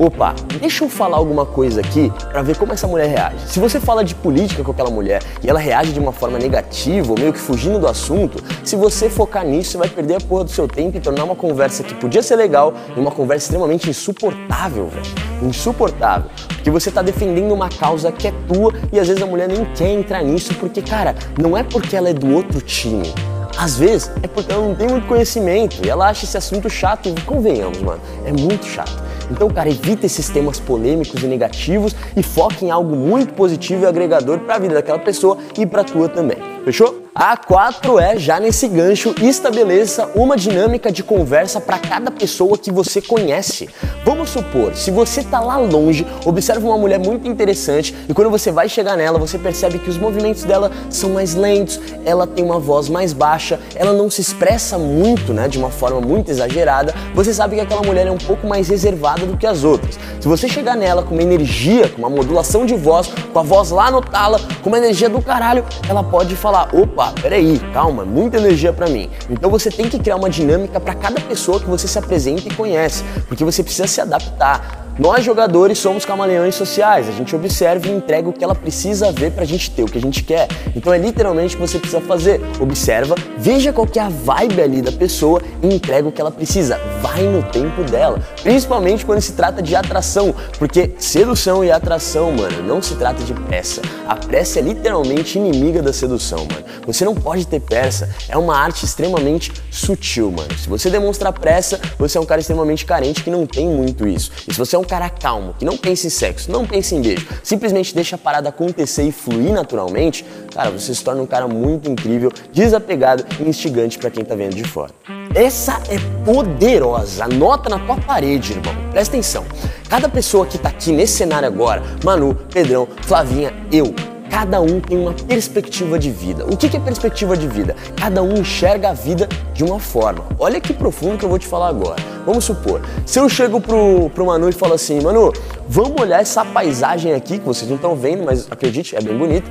opa, 0.01 0.35
deixa 0.59 0.83
eu 0.83 0.89
falar 0.89 1.19
alguma 1.19 1.45
coisa 1.45 1.83
aqui 1.83 2.11
para 2.33 2.41
ver 2.41 2.57
como 2.57 2.73
essa 2.73 2.87
mulher 2.87 3.07
reage. 3.07 3.47
Se 3.49 3.61
você 3.61 3.79
fala 3.79 4.03
de 4.03 4.15
política 4.15 4.65
com 4.65 4.71
aquela 4.71 4.89
mulher 4.89 5.23
e 5.43 5.51
ela 5.51 5.61
reage 5.61 5.93
de 5.93 6.01
uma 6.01 6.11
forma 6.11 6.39
negativa 6.39 7.13
ou 7.13 7.19
meio 7.19 7.35
que 7.35 7.39
fugindo 7.39 7.79
do 7.79 7.87
assunto, 7.87 8.43
se 8.65 8.77
você 8.77 9.11
focar 9.11 9.45
nisso, 9.45 9.73
você 9.73 9.79
vai 9.79 9.89
perder 9.91 10.15
a 10.15 10.21
porra 10.21 10.45
do 10.45 10.51
seu 10.51 10.67
tempo 10.67 10.97
e 10.97 11.01
tornar 11.01 11.25
uma 11.25 11.37
conversa 11.37 11.83
que 11.83 11.95
podia 11.95 12.23
ser 12.23 12.37
legal 12.37 12.73
em 12.97 13.01
uma 13.01 13.11
conversa 13.11 13.45
extremamente 13.45 13.91
insuportável, 13.91 14.89
velho. 14.89 15.05
Insuportável. 15.43 16.31
Porque 16.49 16.71
você 16.71 16.91
tá 16.91 17.03
defendendo 17.03 17.53
uma 17.53 17.69
causa 17.69 18.11
que 18.11 18.29
é 18.29 18.33
tua 18.49 18.73
e 18.91 18.99
às 18.99 19.07
vezes 19.07 19.23
a 19.23 19.27
mulher 19.27 19.49
nem 19.49 19.67
quer 19.75 19.91
entrar 19.91 20.23
nisso 20.23 20.55
porque, 20.55 20.81
cara, 20.81 21.15
não 21.39 21.55
é 21.55 21.63
porque 21.63 21.95
ela 21.95 22.09
é 22.09 22.15
do 22.15 22.35
outro 22.35 22.63
time. 22.63 23.13
Às 23.61 23.77
vezes 23.77 24.11
é 24.23 24.27
porque 24.27 24.51
ela 24.51 24.67
não 24.67 24.75
tem 24.75 24.89
muito 24.89 25.07
conhecimento 25.07 25.85
e 25.85 25.91
ela 25.91 26.09
acha 26.09 26.25
esse 26.25 26.35
assunto 26.35 26.71
chato 26.71 27.11
e 27.11 27.21
convenhamos, 27.21 27.83
mano, 27.83 28.01
é 28.25 28.33
muito 28.33 28.65
chato. 28.65 29.05
Então, 29.31 29.51
cara, 29.51 29.69
evita 29.69 30.07
esses 30.07 30.31
temas 30.31 30.59
polêmicos 30.59 31.23
e 31.23 31.27
negativos 31.27 31.95
e 32.17 32.23
foque 32.23 32.65
em 32.65 32.71
algo 32.71 32.97
muito 32.97 33.35
positivo 33.35 33.83
e 33.83 33.87
agregador 33.87 34.39
para 34.39 34.55
a 34.55 34.59
vida 34.59 34.73
daquela 34.73 34.99
pessoa 34.99 35.37
e 35.59 35.67
para 35.67 35.83
a 35.83 35.85
tua 35.85 36.09
também. 36.09 36.39
Fechou? 36.65 37.10
A 37.13 37.37
4 37.37 37.99
é, 37.99 38.17
já 38.17 38.39
nesse 38.39 38.69
gancho, 38.69 39.13
estabeleça 39.21 40.09
uma 40.15 40.37
dinâmica 40.37 40.93
de 40.93 41.03
conversa 41.03 41.61
para 41.61 41.77
cada 41.77 42.09
pessoa 42.09 42.57
que 42.57 42.71
você 42.71 43.03
conhece. 43.03 43.69
Vamos 44.05 44.31
supor, 44.31 44.77
se 44.77 44.93
você 44.93 45.25
tá 45.25 45.41
lá 45.41 45.57
longe, 45.57 46.07
observa 46.25 46.65
uma 46.65 46.79
mulher 46.79 47.01
muito 47.01 47.27
interessante 47.27 47.95
e 48.09 48.15
quando 48.15 48.31
você 48.31 48.53
vai 48.53 48.69
chegar 48.69 48.97
nela, 48.97 49.19
você 49.19 49.39
percebe 49.39 49.81
que 49.81 49.91
os 49.91 49.99
movimentos 49.99 50.45
dela 50.45 50.71
são 50.89 51.11
mais 51.11 51.35
lentos, 51.35 51.81
ela 52.05 52.29
tem 52.29 52.45
uma 52.45 52.61
voz 52.61 52.89
mais 52.89 53.13
baixa, 53.13 53.59
ela 53.75 53.93
não 53.93 54.09
se 54.09 54.21
expressa 54.21 54.79
muito, 54.79 55.35
né, 55.35 55.49
de 55.49 55.59
uma 55.59 55.71
forma 55.71 56.01
muito 56.01 56.31
exagerada. 56.31 56.95
Você 57.15 57.35
sabe 57.35 57.57
que 57.57 57.63
aquela 57.63 57.83
mulher 57.83 58.07
é 58.07 58.11
um 58.11 58.19
pouco 58.19 58.47
mais 58.47 58.69
reservada 58.69 59.27
do 59.27 59.37
que 59.37 59.47
as 59.49 59.65
outras. 59.65 59.99
Se 60.21 60.29
você 60.29 60.49
chegar 60.49 60.77
nela 60.77 61.03
com 61.03 61.15
uma 61.15 61.23
energia, 61.23 61.89
com 61.89 61.99
uma 61.99 62.11
modulação 62.11 62.65
de 62.65 62.77
voz, 62.77 63.09
com 63.33 63.39
a 63.39 63.43
voz 63.43 63.71
lá 63.71 63.91
no 63.91 64.01
tala, 64.01 64.41
com 64.63 64.69
uma 64.69 64.79
energia 64.79 65.09
do 65.09 65.21
caralho, 65.21 65.65
ela 65.89 66.05
pode 66.05 66.37
falar: 66.37 66.69
opa, 66.75 67.00
peraí, 67.09 67.59
calma, 67.73 68.05
muita 68.05 68.37
energia 68.37 68.73
para 68.73 68.89
mim. 68.89 69.09
Então 69.29 69.51
você 69.51 69.71
tem 69.71 69.89
que 69.89 69.99
criar 69.99 70.17
uma 70.17 70.29
dinâmica 70.29 70.79
para 70.79 70.95
cada 70.95 71.21
pessoa 71.21 71.59
que 71.59 71.67
você 71.67 71.89
se 71.89 71.99
apresenta 71.99 72.49
e 72.49 72.55
conhece, 72.55 73.03
porque 73.27 73.45
você 73.45 73.63
precisa 73.63 73.87
se 73.87 74.01
adaptar. 74.01 74.80
Nós 74.99 75.25
jogadores 75.25 75.79
somos 75.79 76.05
camaleões 76.05 76.55
sociais, 76.55 77.09
a 77.09 77.13
gente 77.13 77.35
observa 77.35 77.87
e 77.89 77.91
entrega 77.91 78.29
o 78.29 78.33
que 78.33 78.45
ela 78.45 78.55
precisa 78.55 79.11
ver 79.13 79.33
pra 79.33 79.45
gente 79.45 79.71
ter 79.71 79.83
o 79.83 79.87
que 79.87 79.99
a 79.99 80.01
gente 80.01 80.23
quer. 80.23 80.49
Então 80.77 80.93
é 80.93 80.99
literalmente 80.99 81.55
o 81.55 81.59
que 81.59 81.67
você 81.67 81.79
precisa 81.79 82.01
fazer. 82.03 82.41
Observa, 82.61 83.15
veja 83.39 83.73
qual 83.73 83.87
que 83.87 83.99
é 83.99 84.03
a 84.03 84.09
vibe 84.09 84.61
ali 84.61 84.83
da 84.83 84.93
pessoa 84.93 85.41
e 85.63 85.75
entrega 85.75 86.09
o 86.09 86.13
que 86.13 86.21
ela 86.21 86.31
precisa. 86.31 86.79
Vai 87.01 87.23
no 87.23 87.43
tempo 87.43 87.83
dela. 87.85 88.23
Principalmente 88.43 89.07
quando 89.07 89.21
se 89.21 89.33
trata 89.33 89.63
de 89.63 89.75
atração, 89.75 90.35
porque 90.59 90.91
sedução 90.99 91.65
e 91.65 91.71
atração, 91.71 92.33
mano, 92.33 92.63
não 92.63 92.83
se 92.83 92.95
trata 92.97 93.23
de 93.23 93.33
pressa. 93.33 93.81
A 94.07 94.17
pressa 94.17 94.59
é 94.59 94.63
literalmente 94.63 95.39
inimiga 95.39 95.83
da 95.83 95.93
sedução, 95.93 96.41
mano. 96.41 96.65
Você 96.87 97.05
não 97.05 97.15
pode 97.15 97.47
ter 97.47 97.61
pressa, 97.61 98.11
é 98.29 98.37
uma 98.37 98.57
arte 98.57 98.85
extremamente 98.85 99.53
sutil, 99.71 100.31
mano. 100.31 100.57
Se 100.59 100.69
você 100.69 100.91
demonstrar 100.91 101.33
pressa, 101.33 101.81
você 101.99 102.19
é 102.19 102.21
um 102.21 102.27
cara 102.27 102.41
extremamente 102.41 102.85
carente 102.85 103.23
que 103.23 103.31
não 103.31 103.47
tem 103.47 103.69
muito 103.69 104.07
isso. 104.07 104.31
E 104.49 104.53
se 104.53 104.59
você 104.59 104.77
é 104.77 104.79
um 104.81 104.85
cara 104.85 105.09
calmo, 105.09 105.55
que 105.59 105.65
não 105.65 105.77
pensa 105.77 106.07
em 106.07 106.11
sexo, 106.11 106.51
não 106.51 106.67
pensa 106.67 106.95
em 106.95 107.03
beijo, 107.03 107.27
simplesmente 107.43 107.95
deixa 107.95 108.17
a 108.17 108.19
parada 108.19 108.49
acontecer 108.49 109.05
e 109.05 109.13
fluir 109.13 109.53
naturalmente, 109.53 110.25
cara, 110.55 110.71
você 110.71 110.95
se 110.95 111.05
torna 111.05 111.23
um 111.23 111.27
cara 111.27 111.47
muito 111.47 111.91
incrível, 111.91 112.33
desapegado 112.53 113.25
e 113.39 113.49
instigante 113.49 113.99
para 113.99 114.11
quem 114.11 114.25
tá 114.25 114.35
vendo 114.35 114.55
de 114.55 114.65
fora. 114.65 114.93
Essa 115.35 115.81
é 115.89 115.99
poderosa. 116.25 117.25
Anota 117.25 117.69
na 117.69 117.79
tua 117.79 117.97
parede, 117.97 118.53
irmão. 118.53 118.75
Presta 118.91 119.15
atenção. 119.15 119.45
Cada 119.89 120.09
pessoa 120.09 120.45
que 120.45 120.59
tá 120.59 120.69
aqui 120.69 120.91
nesse 120.91 121.15
cenário 121.15 121.47
agora, 121.47 121.83
Manu, 122.05 122.35
Pedrão, 122.35 122.89
Flavinha, 123.03 123.53
eu, 123.71 123.95
cada 124.29 124.61
um 124.61 124.81
tem 124.81 124.99
uma 124.99 125.13
perspectiva 125.13 125.99
de 125.99 126.11
vida. 126.11 126.45
O 126.47 126.57
que 126.57 126.77
é 126.77 126.81
perspectiva 126.81 127.37
de 127.37 127.47
vida? 127.47 127.77
Cada 127.97 128.23
um 128.23 128.39
enxerga 128.39 128.91
a 128.91 128.93
vida 128.93 129.29
de 129.53 129.63
uma 129.63 129.79
forma. 129.79 130.25
Olha 130.39 130.61
que 130.61 130.73
profundo 130.73 131.19
que 131.19 131.25
eu 131.25 131.29
vou 131.29 131.39
te 131.39 131.47
falar 131.47 131.69
agora. 131.69 132.10
Vamos 132.25 132.45
supor, 132.45 132.83
se 133.07 133.19
eu 133.19 133.29
chego 133.29 133.61
pro, 133.61 134.11
pro 134.11 134.27
Manu 134.27 134.49
e 134.49 134.53
falo 134.53 134.75
assim, 134.75 135.01
Manu, 135.01 135.33
vamos 135.69 136.01
olhar 136.01 136.21
essa 136.21 136.45
paisagem 136.45 137.15
aqui, 137.15 137.39
que 137.39 137.45
vocês 137.47 137.69
não 137.69 137.77
estão 137.77 137.97
vendo, 137.97 138.25
mas 138.25 138.47
acredite, 138.51 138.95
é 138.95 139.01
bem 139.01 139.17
bonito. 139.17 139.51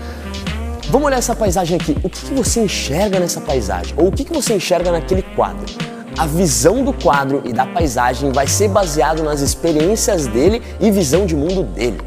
Vamos 0.90 1.08
olhar 1.08 1.18
essa 1.18 1.36
paisagem 1.36 1.78
aqui. 1.78 1.96
O 2.04 2.10
que, 2.10 2.28
que 2.28 2.34
você 2.34 2.62
enxerga 2.62 3.20
nessa 3.20 3.40
paisagem? 3.42 3.94
Ou 3.98 4.08
o 4.08 4.12
que, 4.12 4.24
que 4.24 4.34
você 4.34 4.56
enxerga 4.56 4.92
naquele 4.92 5.22
quadro? 5.22 5.66
A 6.18 6.26
visão 6.26 6.84
do 6.84 6.92
quadro 6.92 7.42
e 7.46 7.54
da 7.54 7.66
paisagem 7.66 8.32
vai 8.32 8.48
ser 8.48 8.68
baseado 8.70 9.24
nas 9.24 9.42
experiências 9.42 10.26
dele 10.28 10.62
e 10.80 10.90
visão 10.90 11.26
de 11.26 11.36
mundo 11.36 11.64
dele. 11.64 12.00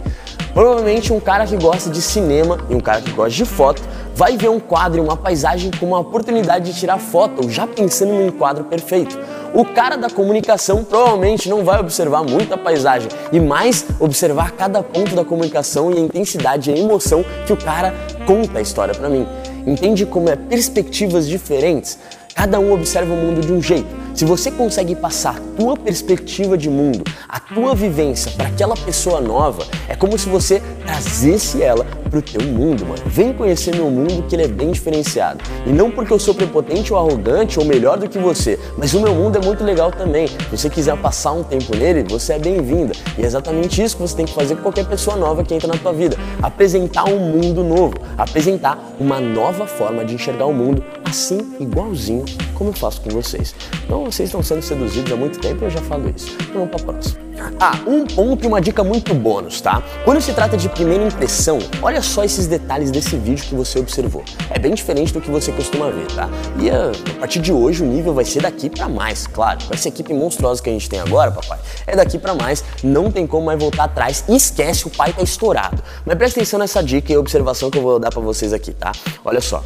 Provavelmente 0.52 1.12
um 1.12 1.20
cara 1.20 1.46
que 1.46 1.56
gosta 1.56 1.88
de 1.88 2.02
cinema 2.02 2.58
e 2.68 2.74
um 2.74 2.80
cara 2.80 3.00
que 3.00 3.10
gosta 3.12 3.30
de 3.30 3.44
foto 3.44 3.80
vai 4.14 4.36
ver 4.36 4.50
um 4.50 4.60
quadro 4.60 4.98
e 4.98 5.00
uma 5.00 5.16
paisagem 5.16 5.70
como 5.78 5.92
uma 5.92 6.00
oportunidade 6.00 6.70
de 6.70 6.78
tirar 6.78 6.98
foto, 6.98 7.48
já 7.48 7.66
pensando 7.66 8.12
num 8.12 8.30
quadro 8.30 8.64
perfeito. 8.64 9.18
O 9.54 9.66
cara 9.66 9.96
da 9.96 10.08
comunicação 10.08 10.82
provavelmente 10.82 11.46
não 11.46 11.62
vai 11.62 11.78
observar 11.78 12.22
muito 12.22 12.54
a 12.54 12.56
paisagem 12.56 13.10
e 13.30 13.38
mais 13.38 13.84
observar 14.00 14.52
cada 14.52 14.82
ponto 14.82 15.14
da 15.14 15.26
comunicação 15.26 15.92
e 15.92 15.98
a 15.98 16.00
intensidade 16.00 16.70
e 16.70 16.74
a 16.74 16.78
emoção 16.78 17.22
que 17.46 17.52
o 17.52 17.56
cara 17.56 17.92
conta 18.26 18.60
a 18.60 18.62
história 18.62 18.94
para 18.94 19.10
mim. 19.10 19.26
Entende 19.66 20.06
como 20.06 20.30
é 20.30 20.36
perspectivas 20.36 21.28
diferentes? 21.28 21.98
Cada 22.34 22.58
um 22.58 22.72
observa 22.72 23.12
o 23.12 23.16
mundo 23.16 23.42
de 23.42 23.52
um 23.52 23.60
jeito. 23.60 24.01
Se 24.14 24.26
você 24.26 24.50
consegue 24.50 24.94
passar 24.94 25.36
a 25.36 25.56
tua 25.56 25.74
perspectiva 25.74 26.56
de 26.56 26.68
mundo, 26.68 27.02
a 27.26 27.40
tua 27.40 27.74
vivência 27.74 28.30
para 28.32 28.48
aquela 28.48 28.76
pessoa 28.76 29.22
nova, 29.22 29.66
é 29.88 29.96
como 29.96 30.18
se 30.18 30.28
você 30.28 30.62
trazesse 30.84 31.62
ela 31.62 31.86
pro 32.10 32.20
teu 32.20 32.42
mundo, 32.42 32.84
mano. 32.84 33.02
Vem 33.06 33.32
conhecer 33.32 33.74
meu 33.74 33.90
mundo 33.90 34.24
que 34.28 34.36
ele 34.36 34.42
é 34.42 34.48
bem 34.48 34.70
diferenciado. 34.70 35.42
E 35.66 35.70
não 35.70 35.90
porque 35.90 36.12
eu 36.12 36.18
sou 36.18 36.34
prepotente 36.34 36.92
ou 36.92 36.98
arrogante 36.98 37.58
ou 37.58 37.64
melhor 37.64 37.96
do 37.96 38.06
que 38.06 38.18
você, 38.18 38.58
mas 38.76 38.92
o 38.92 39.00
meu 39.00 39.14
mundo 39.14 39.38
é 39.38 39.40
muito 39.40 39.64
legal 39.64 39.90
também. 39.90 40.28
Se 40.28 40.50
você 40.50 40.68
quiser 40.68 40.96
passar 40.98 41.32
um 41.32 41.42
tempo 41.42 41.74
nele, 41.74 42.02
você 42.02 42.34
é 42.34 42.38
bem-vinda. 42.38 42.92
E 43.16 43.22
é 43.22 43.24
exatamente 43.24 43.82
isso 43.82 43.96
que 43.96 44.02
você 44.02 44.14
tem 44.14 44.26
que 44.26 44.34
fazer 44.34 44.56
com 44.56 44.62
qualquer 44.62 44.86
pessoa 44.86 45.16
nova 45.16 45.42
que 45.42 45.54
entra 45.54 45.68
na 45.68 45.78
tua 45.78 45.92
vida. 45.94 46.18
Apresentar 46.42 47.08
um 47.08 47.18
mundo 47.18 47.64
novo, 47.64 47.94
apresentar 48.18 48.78
uma 49.00 49.18
nova 49.18 49.66
forma 49.66 50.04
de 50.04 50.14
enxergar 50.14 50.44
o 50.44 50.52
mundo, 50.52 50.84
assim 51.02 51.54
igualzinho 51.58 52.26
como 52.62 52.70
eu 52.70 52.74
faço 52.74 53.00
com 53.00 53.10
vocês. 53.10 53.54
Então 53.84 54.01
vocês 54.04 54.28
estão 54.28 54.42
sendo 54.42 54.62
seduzidos 54.62 55.12
há 55.12 55.16
muito 55.16 55.38
tempo, 55.38 55.64
eu 55.64 55.70
já 55.70 55.80
falo 55.82 56.12
isso. 56.14 56.36
Então 56.42 56.66
vamos 56.66 56.70
para 56.70 56.92
próxima. 56.92 57.22
Ah, 57.58 57.78
um 57.86 58.06
ponto 58.06 58.44
e 58.44 58.46
uma 58.46 58.60
dica 58.60 58.84
muito 58.84 59.14
bônus, 59.14 59.60
tá? 59.60 59.82
Quando 60.04 60.20
se 60.20 60.32
trata 60.32 60.56
de 60.56 60.68
primeira 60.68 61.04
impressão, 61.04 61.58
olha 61.80 62.02
só 62.02 62.24
esses 62.24 62.46
detalhes 62.46 62.90
desse 62.90 63.16
vídeo 63.16 63.44
que 63.44 63.54
você 63.54 63.78
observou. 63.78 64.22
É 64.50 64.58
bem 64.58 64.74
diferente 64.74 65.12
do 65.12 65.20
que 65.20 65.30
você 65.30 65.50
costuma 65.52 65.90
ver, 65.90 66.06
tá? 66.08 66.28
E 66.58 66.70
a, 66.70 66.90
a 66.90 67.20
partir 67.20 67.40
de 67.40 67.52
hoje 67.52 67.82
o 67.82 67.86
nível 67.86 68.14
vai 68.14 68.24
ser 68.24 68.42
daqui 68.42 68.68
para 68.68 68.88
mais, 68.88 69.26
claro. 69.26 69.64
Com 69.66 69.74
essa 69.74 69.88
equipe 69.88 70.12
monstruosa 70.12 70.62
que 70.62 70.68
a 70.68 70.72
gente 70.72 70.88
tem 70.88 71.00
agora, 71.00 71.30
papai, 71.30 71.58
é 71.86 71.96
daqui 71.96 72.18
para 72.18 72.34
mais, 72.34 72.64
não 72.82 73.10
tem 73.10 73.26
como 73.26 73.46
mais 73.46 73.58
voltar 73.58 73.84
atrás. 73.84 74.24
Esquece, 74.28 74.86
o 74.86 74.90
pai 74.90 75.12
tá 75.12 75.22
estourado. 75.22 75.82
Mas 76.04 76.16
presta 76.16 76.40
atenção 76.40 76.58
nessa 76.58 76.82
dica 76.82 77.12
e 77.12 77.16
observação 77.16 77.70
que 77.70 77.78
eu 77.78 77.82
vou 77.82 77.98
dar 77.98 78.10
para 78.10 78.20
vocês 78.20 78.52
aqui, 78.52 78.72
tá? 78.72 78.92
Olha 79.24 79.40
só. 79.40 79.64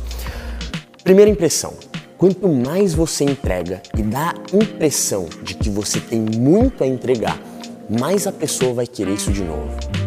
Primeira 1.02 1.30
impressão. 1.30 1.72
Quanto 2.18 2.48
mais 2.48 2.94
você 2.94 3.24
entrega 3.24 3.82
e 3.94 4.02
dá 4.02 4.30
a 4.30 4.56
impressão 4.56 5.28
de 5.42 5.54
que 5.54 5.68
você 5.68 6.00
tem 6.00 6.18
muito 6.18 6.82
a 6.82 6.86
entregar, 6.86 7.38
mais 7.90 8.26
a 8.26 8.32
pessoa 8.32 8.72
vai 8.72 8.86
querer 8.86 9.12
isso 9.12 9.30
de 9.30 9.44
novo. 9.44 10.05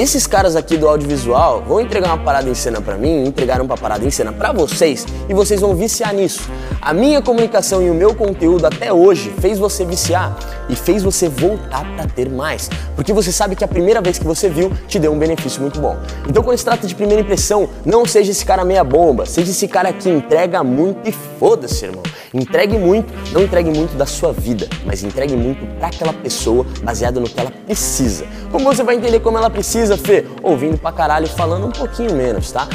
Esses 0.00 0.26
caras 0.26 0.56
aqui 0.56 0.78
do 0.78 0.88
audiovisual 0.88 1.62
vão 1.68 1.78
entregar 1.78 2.14
uma 2.14 2.24
parada 2.24 2.48
em 2.48 2.54
cena 2.54 2.80
para 2.80 2.96
mim, 2.96 3.26
entregaram 3.26 3.66
uma 3.66 3.76
parada 3.76 4.02
em 4.02 4.10
cena 4.10 4.32
para 4.32 4.50
vocês 4.50 5.04
e 5.28 5.34
vocês 5.34 5.60
vão 5.60 5.74
viciar 5.74 6.14
nisso. 6.14 6.48
A 6.80 6.94
minha 6.94 7.20
comunicação 7.20 7.82
e 7.82 7.90
o 7.90 7.92
meu 7.92 8.14
conteúdo 8.14 8.64
até 8.64 8.90
hoje 8.90 9.30
fez 9.42 9.58
você 9.58 9.84
viciar 9.84 10.38
e 10.70 10.74
fez 10.74 11.02
você 11.02 11.28
voltar 11.28 11.84
para 11.94 12.06
ter 12.06 12.30
mais, 12.30 12.70
porque 12.96 13.12
você 13.12 13.30
sabe 13.30 13.54
que 13.54 13.62
a 13.62 13.68
primeira 13.68 14.00
vez 14.00 14.18
que 14.18 14.24
você 14.24 14.48
viu 14.48 14.72
te 14.88 14.98
deu 14.98 15.12
um 15.12 15.18
benefício 15.18 15.60
muito 15.60 15.78
bom. 15.78 15.98
Então, 16.26 16.42
quando 16.42 16.56
se 16.56 16.64
trata 16.64 16.86
de 16.86 16.94
primeira 16.94 17.20
impressão, 17.20 17.68
não 17.84 18.06
seja 18.06 18.30
esse 18.30 18.46
cara 18.46 18.64
meia 18.64 18.82
bomba, 18.82 19.26
seja 19.26 19.50
esse 19.50 19.68
cara 19.68 19.92
que 19.92 20.08
entrega 20.08 20.64
muito 20.64 21.10
e 21.10 21.12
foda-se, 21.12 21.84
irmão. 21.84 22.02
Entregue 22.32 22.78
muito, 22.78 23.12
não 23.32 23.42
entregue 23.42 23.70
muito 23.70 23.96
da 23.96 24.06
sua 24.06 24.32
vida, 24.32 24.68
mas 24.86 25.02
entregue 25.02 25.34
muito 25.34 25.66
para 25.78 25.88
aquela 25.88 26.12
pessoa 26.12 26.64
baseado 26.82 27.20
no 27.20 27.28
que 27.28 27.40
ela 27.40 27.50
precisa. 27.50 28.24
Como 28.52 28.64
você 28.64 28.84
vai 28.84 28.94
entender 28.94 29.18
como 29.18 29.36
ela 29.36 29.50
precisa, 29.50 29.96
Fê? 29.96 30.24
Ouvindo 30.40 30.78
pra 30.78 30.92
caralho, 30.92 31.26
falando 31.26 31.66
um 31.66 31.72
pouquinho 31.72 32.14
menos, 32.14 32.52
tá? 32.52 32.68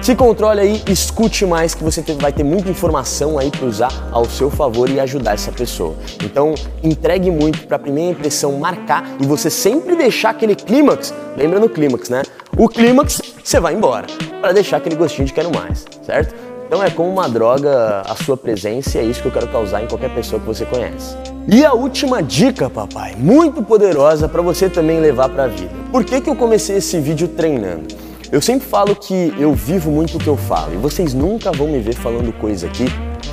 Se 0.00 0.16
controle 0.16 0.60
aí, 0.60 0.82
escute 0.88 1.44
mais 1.44 1.74
que 1.74 1.84
você 1.84 2.02
vai 2.14 2.32
ter 2.32 2.42
muita 2.42 2.70
informação 2.70 3.38
aí 3.38 3.50
para 3.50 3.66
usar 3.66 3.92
ao 4.10 4.24
seu 4.24 4.50
favor 4.50 4.88
e 4.88 4.98
ajudar 4.98 5.34
essa 5.34 5.52
pessoa. 5.52 5.94
Então, 6.24 6.54
entregue 6.82 7.30
muito 7.30 7.66
para 7.68 7.76
a 7.76 7.78
primeira 7.78 8.10
impressão 8.10 8.58
marcar 8.58 9.04
e 9.20 9.26
você 9.26 9.48
sempre 9.48 9.94
deixar 9.94 10.30
aquele 10.30 10.56
clímax, 10.56 11.14
lembra 11.36 11.60
no 11.60 11.68
clímax, 11.68 12.08
né? 12.08 12.22
O 12.56 12.68
clímax, 12.68 13.20
você 13.44 13.60
vai 13.60 13.74
embora, 13.74 14.06
para 14.40 14.52
deixar 14.52 14.78
aquele 14.78 14.96
gostinho 14.96 15.26
de 15.26 15.32
quero 15.32 15.54
mais, 15.54 15.84
certo? 16.02 16.51
Então 16.72 16.82
é 16.82 16.88
como 16.88 17.10
uma 17.10 17.28
droga 17.28 18.00
a 18.00 18.16
sua 18.16 18.34
presença 18.34 18.96
e 18.96 19.02
é 19.02 19.04
isso 19.04 19.20
que 19.20 19.28
eu 19.28 19.32
quero 19.32 19.46
causar 19.48 19.82
em 19.82 19.86
qualquer 19.86 20.08
pessoa 20.14 20.40
que 20.40 20.46
você 20.46 20.64
conhece. 20.64 21.14
E 21.46 21.66
a 21.66 21.74
última 21.74 22.22
dica, 22.22 22.70
papai, 22.70 23.14
muito 23.14 23.62
poderosa 23.62 24.26
para 24.26 24.40
você 24.40 24.70
também 24.70 24.98
levar 24.98 25.28
para 25.28 25.44
a 25.44 25.48
vida. 25.48 25.70
Por 25.90 26.02
que, 26.02 26.18
que 26.18 26.30
eu 26.30 26.34
comecei 26.34 26.78
esse 26.78 26.98
vídeo 26.98 27.28
treinando? 27.28 27.94
Eu 28.32 28.40
sempre 28.40 28.66
falo 28.66 28.96
que 28.96 29.34
eu 29.38 29.52
vivo 29.52 29.90
muito 29.90 30.16
o 30.16 30.18
que 30.18 30.26
eu 30.28 30.36
falo 30.38 30.72
e 30.72 30.78
vocês 30.78 31.12
nunca 31.12 31.52
vão 31.52 31.68
me 31.68 31.78
ver 31.78 31.94
falando 31.94 32.32
coisa 32.32 32.66
aqui, 32.66 32.86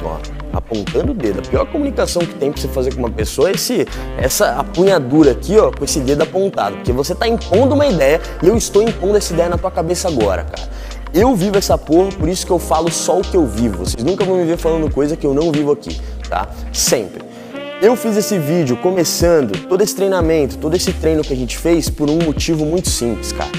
ó, 0.03 0.17
apontando 0.51 1.13
o 1.13 1.15
dedo. 1.15 1.39
A 1.39 1.41
pior 1.41 1.65
comunicação 1.67 2.21
que 2.23 2.35
tem 2.35 2.51
pra 2.51 2.61
você 2.61 2.67
fazer 2.67 2.93
com 2.93 2.99
uma 2.99 3.09
pessoa 3.09 3.47
é 3.47 3.53
esse, 3.53 3.87
essa 4.17 4.59
apunhadura 4.59 5.31
aqui, 5.31 5.57
ó, 5.57 5.71
com 5.71 5.85
esse 5.85 6.01
dedo 6.01 6.23
apontado, 6.23 6.75
porque 6.75 6.91
você 6.91 7.15
tá 7.15 7.25
impondo 7.25 7.73
uma 7.73 7.87
ideia 7.87 8.19
e 8.43 8.49
eu 8.49 8.57
estou 8.57 8.83
impondo 8.83 9.15
essa 9.15 9.31
ideia 9.31 9.47
na 9.47 9.57
tua 9.57 9.71
cabeça 9.71 10.09
agora, 10.09 10.43
cara. 10.43 10.67
Eu 11.13 11.35
vivo 11.35 11.57
essa 11.57 11.77
porra, 11.77 12.09
por 12.11 12.29
isso 12.29 12.45
que 12.45 12.51
eu 12.51 12.59
falo 12.59 12.91
só 12.91 13.19
o 13.19 13.21
que 13.21 13.35
eu 13.35 13.45
vivo. 13.45 13.79
Vocês 13.79 14.03
nunca 14.03 14.23
vão 14.23 14.37
me 14.37 14.45
ver 14.45 14.57
falando 14.57 14.93
coisa 14.93 15.17
que 15.17 15.25
eu 15.25 15.33
não 15.33 15.51
vivo 15.51 15.71
aqui, 15.71 15.99
tá? 16.29 16.47
Sempre. 16.71 17.23
Eu 17.81 17.95
fiz 17.95 18.15
esse 18.15 18.37
vídeo 18.37 18.77
começando 18.77 19.57
todo 19.67 19.81
esse 19.81 19.95
treinamento, 19.95 20.57
todo 20.57 20.75
esse 20.75 20.93
treino 20.93 21.23
que 21.23 21.33
a 21.33 21.35
gente 21.35 21.57
fez 21.57 21.89
por 21.89 22.09
um 22.09 22.19
motivo 22.19 22.65
muito 22.65 22.89
simples, 22.89 23.31
cara. 23.31 23.49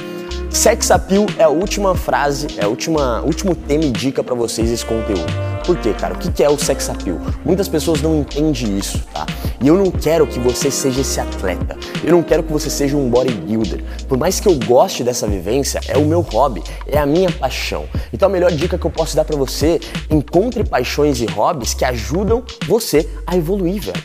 Sex 0.50 0.90
appeal 0.90 1.26
é 1.38 1.44
a 1.44 1.48
última 1.48 1.94
frase, 1.94 2.46
é 2.56 2.64
a 2.64 2.68
última, 2.68 3.22
último 3.22 3.54
tema 3.54 3.84
e 3.84 3.90
dica 3.90 4.22
para 4.22 4.34
vocês 4.34 4.70
esse 4.70 4.84
conteúdo. 4.84 5.49
Por 5.64 5.76
quê, 5.78 5.92
cara? 5.92 6.14
O 6.14 6.18
que 6.18 6.42
é 6.42 6.48
o 6.48 6.58
sex 6.58 6.88
appeal? 6.88 7.18
Muitas 7.44 7.68
pessoas 7.68 8.00
não 8.00 8.20
entendem 8.20 8.78
isso, 8.78 8.98
tá? 9.12 9.26
E 9.62 9.68
eu 9.68 9.76
não 9.76 9.90
quero 9.90 10.26
que 10.26 10.38
você 10.38 10.70
seja 10.70 11.02
esse 11.02 11.20
atleta. 11.20 11.76
Eu 12.02 12.12
não 12.12 12.22
quero 12.22 12.42
que 12.42 12.52
você 12.52 12.70
seja 12.70 12.96
um 12.96 13.10
bodybuilder. 13.10 13.84
Por 14.08 14.18
mais 14.18 14.40
que 14.40 14.48
eu 14.48 14.58
goste 14.58 15.04
dessa 15.04 15.26
vivência, 15.26 15.80
é 15.86 15.98
o 15.98 16.04
meu 16.04 16.20
hobby, 16.22 16.62
é 16.86 16.98
a 16.98 17.06
minha 17.06 17.30
paixão. 17.30 17.84
Então 18.12 18.28
a 18.28 18.32
melhor 18.32 18.50
dica 18.50 18.78
que 18.78 18.86
eu 18.86 18.90
posso 18.90 19.14
dar 19.14 19.24
para 19.24 19.36
você, 19.36 19.78
encontre 20.10 20.64
paixões 20.64 21.20
e 21.20 21.26
hobbies 21.26 21.74
que 21.74 21.84
ajudam 21.84 22.42
você 22.66 23.08
a 23.26 23.36
evoluir, 23.36 23.82
velho. 23.82 24.02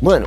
Mano, 0.00 0.26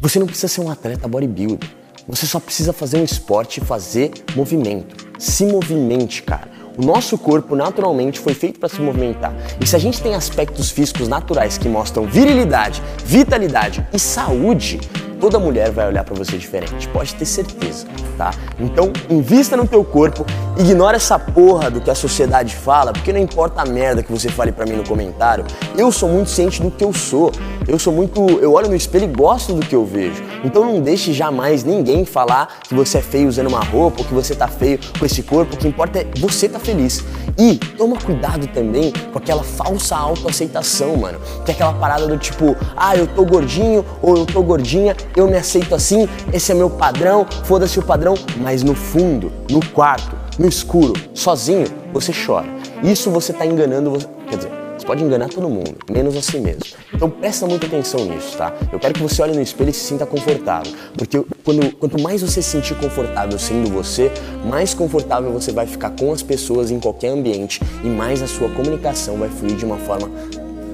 você 0.00 0.18
não 0.18 0.26
precisa 0.26 0.48
ser 0.48 0.60
um 0.60 0.70
atleta 0.70 1.08
bodybuilder. 1.08 1.68
Você 2.06 2.26
só 2.26 2.40
precisa 2.40 2.72
fazer 2.72 2.98
um 2.98 3.04
esporte 3.04 3.60
e 3.60 3.64
fazer 3.64 4.12
movimento. 4.34 5.08
Se 5.18 5.46
movimente, 5.46 6.22
cara. 6.22 6.59
O 6.80 6.86
nosso 6.86 7.18
corpo 7.18 7.54
naturalmente 7.54 8.18
foi 8.18 8.32
feito 8.32 8.58
para 8.58 8.66
se 8.66 8.80
movimentar. 8.80 9.34
E 9.60 9.66
se 9.66 9.76
a 9.76 9.78
gente 9.78 10.00
tem 10.00 10.14
aspectos 10.14 10.70
físicos 10.70 11.08
naturais 11.08 11.58
que 11.58 11.68
mostram 11.68 12.06
virilidade, 12.06 12.82
vitalidade 13.04 13.86
e 13.92 13.98
saúde, 13.98 14.80
toda 15.20 15.38
mulher 15.38 15.70
vai 15.70 15.86
olhar 15.86 16.02
para 16.04 16.14
você 16.14 16.38
diferente, 16.38 16.88
pode 16.88 17.14
ter 17.14 17.26
certeza, 17.26 17.86
tá? 18.16 18.30
Então, 18.58 18.90
invista 19.10 19.58
no 19.58 19.68
teu 19.68 19.84
corpo, 19.84 20.24
ignora 20.58 20.96
essa 20.96 21.18
porra 21.18 21.70
do 21.70 21.82
que 21.82 21.90
a 21.90 21.94
sociedade 21.94 22.56
fala, 22.56 22.94
porque 22.94 23.12
não 23.12 23.20
importa 23.20 23.60
a 23.60 23.66
merda 23.66 24.02
que 24.02 24.10
você 24.10 24.30
fale 24.30 24.50
para 24.50 24.64
mim 24.64 24.72
no 24.72 24.88
comentário. 24.88 25.44
Eu 25.76 25.92
sou 25.92 26.08
muito 26.08 26.30
ciente 26.30 26.62
do 26.62 26.70
que 26.70 26.82
eu 26.82 26.94
sou. 26.94 27.30
Eu 27.68 27.78
sou 27.78 27.92
muito, 27.92 28.26
eu 28.40 28.54
olho 28.54 28.70
no 28.70 28.74
espelho 28.74 29.04
e 29.04 29.08
gosto 29.08 29.52
do 29.52 29.64
que 29.64 29.74
eu 29.74 29.84
vejo. 29.84 30.29
Então 30.44 30.64
não 30.64 30.80
deixe 30.80 31.12
jamais 31.12 31.64
ninguém 31.64 32.04
falar 32.04 32.60
que 32.62 32.74
você 32.74 32.98
é 32.98 33.02
feio 33.02 33.28
usando 33.28 33.48
uma 33.48 33.60
roupa 33.60 34.00
ou 34.00 34.04
que 34.04 34.14
você 34.14 34.34
tá 34.34 34.48
feio 34.48 34.78
com 34.98 35.04
esse 35.04 35.22
corpo. 35.22 35.54
O 35.54 35.56
que 35.56 35.68
importa 35.68 36.00
é 36.00 36.06
você 36.18 36.48
tá 36.48 36.58
feliz. 36.58 37.04
E 37.38 37.56
toma 37.56 37.96
cuidado 37.96 38.46
também 38.48 38.92
com 39.12 39.18
aquela 39.18 39.42
falsa 39.42 39.96
autoaceitação, 39.96 40.96
mano. 40.96 41.18
Que 41.44 41.52
é 41.52 41.54
aquela 41.54 41.72
parada 41.74 42.06
do 42.06 42.18
tipo, 42.18 42.56
ah, 42.76 42.96
eu 42.96 43.06
tô 43.06 43.24
gordinho 43.24 43.84
ou 44.02 44.16
eu 44.16 44.26
tô 44.26 44.42
gordinha 44.42 44.80
eu 45.16 45.28
me 45.28 45.36
aceito 45.36 45.74
assim, 45.74 46.08
esse 46.32 46.52
é 46.52 46.54
meu 46.54 46.70
padrão, 46.70 47.26
foda-se 47.44 47.78
o 47.78 47.82
padrão, 47.82 48.14
mas 48.38 48.62
no 48.62 48.74
fundo, 48.74 49.32
no 49.50 49.64
quarto, 49.70 50.16
no 50.38 50.48
escuro, 50.48 50.94
sozinho, 51.14 51.66
você 51.92 52.12
chora. 52.12 52.46
Isso 52.82 53.10
você 53.10 53.32
está 53.32 53.44
enganando, 53.44 53.90
você... 53.90 54.06
quer 54.28 54.36
dizer, 54.36 54.59
pode 54.90 55.04
enganar 55.04 55.28
todo 55.28 55.48
mundo, 55.48 55.76
menos 55.88 56.16
a 56.16 56.20
si 56.20 56.40
mesmo. 56.40 56.64
Então 56.92 57.08
presta 57.08 57.46
muita 57.46 57.64
atenção 57.64 58.04
nisso, 58.06 58.36
tá? 58.36 58.52
Eu 58.72 58.80
quero 58.80 58.92
que 58.92 59.00
você 59.00 59.22
olhe 59.22 59.32
no 59.32 59.40
espelho 59.40 59.70
e 59.70 59.72
se 59.72 59.84
sinta 59.84 60.04
confortável, 60.04 60.72
porque 60.98 61.22
quando, 61.44 61.72
quanto 61.76 62.02
mais 62.02 62.22
você 62.22 62.42
se 62.42 62.50
sentir 62.50 62.74
confortável 62.74 63.38
sendo 63.38 63.70
você, 63.70 64.10
mais 64.44 64.74
confortável 64.74 65.30
você 65.30 65.52
vai 65.52 65.64
ficar 65.64 65.90
com 65.90 66.12
as 66.12 66.24
pessoas 66.24 66.72
em 66.72 66.80
qualquer 66.80 67.10
ambiente 67.10 67.60
e 67.84 67.86
mais 67.86 68.20
a 68.20 68.26
sua 68.26 68.48
comunicação 68.48 69.16
vai 69.16 69.28
fluir 69.28 69.54
de 69.54 69.64
uma 69.64 69.76
forma 69.76 70.10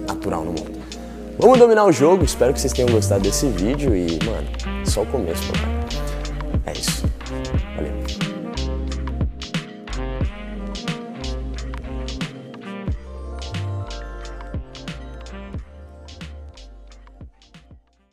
natural 0.09 0.47
no 0.47 0.53
mundo. 0.53 0.81
Vamos 1.39 1.59
dominar 1.59 1.85
o 1.85 1.93
jogo, 1.93 2.25
espero 2.25 2.55
que 2.55 2.61
vocês 2.63 2.73
tenham 2.73 2.89
gostado 2.89 3.21
desse 3.21 3.47
vídeo 3.49 3.95
e, 3.95 4.19
mano, 4.25 4.49
só 4.87 5.03
o 5.03 5.07
começo, 5.07 5.43
papai. 5.53 5.77
É 6.65 6.73
isso. 6.73 7.05
Valeu. 7.77 8.36